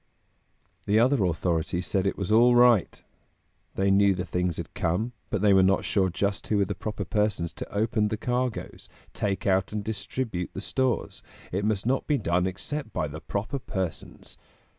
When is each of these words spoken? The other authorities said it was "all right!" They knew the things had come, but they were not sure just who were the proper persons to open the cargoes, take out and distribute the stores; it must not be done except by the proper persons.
The 0.87 0.97
other 0.97 1.23
authorities 1.25 1.85
said 1.85 2.07
it 2.07 2.17
was 2.17 2.31
"all 2.31 2.55
right!" 2.55 3.03
They 3.75 3.91
knew 3.91 4.15
the 4.15 4.25
things 4.25 4.57
had 4.57 4.73
come, 4.73 5.11
but 5.29 5.43
they 5.43 5.53
were 5.53 5.61
not 5.61 5.85
sure 5.85 6.09
just 6.09 6.47
who 6.47 6.57
were 6.57 6.65
the 6.65 6.73
proper 6.73 7.05
persons 7.05 7.53
to 7.53 7.71
open 7.71 8.07
the 8.07 8.17
cargoes, 8.17 8.89
take 9.13 9.45
out 9.45 9.71
and 9.71 9.83
distribute 9.83 10.49
the 10.53 10.59
stores; 10.61 11.21
it 11.51 11.65
must 11.65 11.85
not 11.85 12.07
be 12.07 12.17
done 12.17 12.47
except 12.47 12.91
by 12.91 13.07
the 13.07 13.21
proper 13.21 13.59
persons. 13.59 14.37